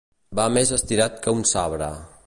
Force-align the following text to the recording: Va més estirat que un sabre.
Va 0.39 0.45
més 0.55 0.71
estirat 0.79 1.21
que 1.27 1.37
un 1.41 1.47
sabre. 1.53 1.95